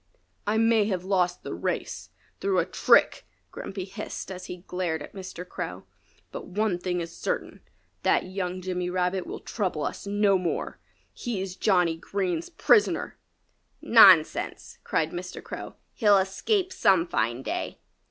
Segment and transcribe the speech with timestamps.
[0.47, 2.09] "I may have lost the race
[2.39, 5.47] through a trick," Grumpy hissed as he glared at Mr.
[5.47, 5.83] Crow.
[6.31, 7.61] "But one thing is certain:
[8.01, 10.79] That young Jimmy Rabbit will trouble us no more.
[11.13, 13.19] He's Johnny Green's prisoner."
[13.79, 15.43] "Nonsense!" cried Mr.
[15.43, 15.75] Crow.
[15.93, 17.79] "He'll escape some fine day."